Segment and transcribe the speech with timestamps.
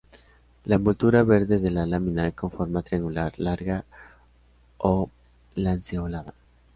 [0.65, 3.85] La envoltura verde de la lámina con forma triangular larga
[4.79, 5.11] o
[5.53, 6.33] lanceolada.